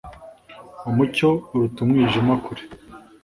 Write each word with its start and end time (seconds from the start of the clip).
Umucyo 0.89 1.29
uruta 1.51 1.79
umwijima 1.85 2.33
kure 2.43 2.63